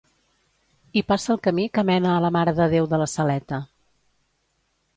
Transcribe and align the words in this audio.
Hi 0.93 1.03
passa 1.11 1.29
el 1.33 1.41
camí 1.49 1.65
que 1.75 1.83
mena 1.91 2.15
a 2.15 2.25
la 2.25 2.33
Mare 2.37 2.55
de 2.63 2.69
Déu 2.73 2.89
de 2.95 3.01
la 3.05 3.11
Saleta. 3.15 3.63